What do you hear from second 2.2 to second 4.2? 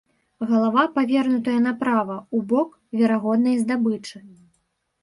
у бок верагоднай здабычы.